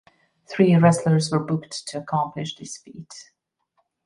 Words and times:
Three 0.49 0.73
wrestlers 0.77 1.29
were 1.31 1.37
booked 1.43 1.85
to 1.89 1.99
accomplish 1.99 2.55
this 2.55 2.75
feat. 2.75 3.13